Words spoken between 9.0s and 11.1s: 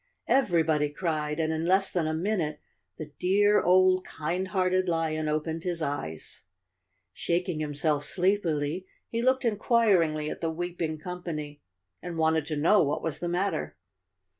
he looked inquir¬ ingly at the weeping